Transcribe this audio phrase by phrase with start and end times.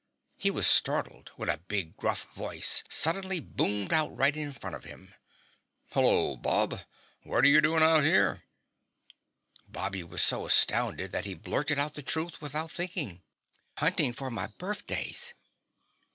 [0.35, 4.83] He was startled when a big gruff voice suddenly boomed out right in front of
[4.83, 5.13] him:
[5.91, 6.79] "Hullo, Bub!
[7.21, 8.41] What're you doin' out here?"
[9.67, 13.21] Bobby was so astounded that he blurted out the truth without thinking.
[13.77, 15.35] "Hunting for my birthdays."